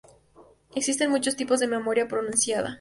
Existen 0.73 1.11
muchos 1.11 1.35
tipos 1.35 1.59
de 1.59 1.67
memoria 1.67 2.07
pronunciada. 2.07 2.69